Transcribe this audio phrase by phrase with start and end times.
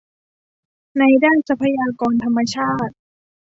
[0.99, 2.93] ในด้านทรัพยากรธรรมชาติ